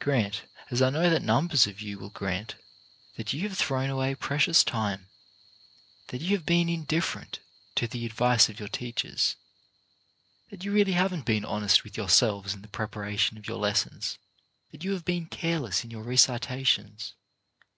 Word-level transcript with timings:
Grant, 0.00 0.42
as 0.72 0.82
I 0.82 0.90
know 0.90 1.08
that 1.08 1.22
numbers 1.22 1.68
of 1.68 1.80
you 1.80 2.00
will 2.00 2.10
grant, 2.10 2.56
that 3.14 3.32
you 3.32 3.42
have 3.48 3.56
thrown 3.56 3.90
away 3.90 4.16
precious 4.16 4.64
time, 4.64 5.06
that 6.08 6.20
you 6.20 6.34
have 6.36 6.44
been 6.44 6.68
indifferent 6.68 7.38
to 7.76 7.86
the 7.86 8.04
advice 8.04 8.48
of 8.48 8.58
your 8.58 8.68
teachers, 8.68 9.36
that 10.50 10.64
you 10.64 10.72
really 10.72 10.94
haven't 10.94 11.26
been 11.26 11.44
honest 11.44 11.84
with 11.84 11.96
yourselves 11.96 12.54
in 12.54 12.62
the 12.62 12.66
preparation 12.68 13.38
of 13.38 13.46
your 13.46 13.58
lessons, 13.58 14.18
that 14.72 14.82
you 14.82 14.90
have 14.94 15.04
been 15.04 15.26
careless 15.26 15.84
in 15.84 15.92
your 15.92 16.02
recitations. 16.02 17.14